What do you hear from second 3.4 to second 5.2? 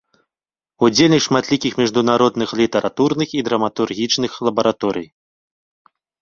і драматургічных лабараторый.